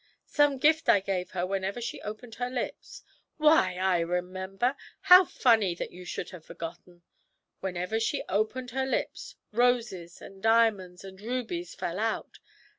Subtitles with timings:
[0.25, 3.03] some gift I gave her whenever she opened her lips'
[3.37, 7.03] 'Why, I remember how funny that you should have forgotten!
[7.59, 12.39] Whenever she opened her lips, roses, and diamonds, and rubies fell out.